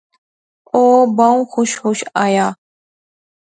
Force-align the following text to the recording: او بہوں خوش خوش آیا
او 0.75 0.83
بہوں 1.17 1.41
خوش 1.53 1.71
خوش 1.81 1.99
آیا 2.23 2.47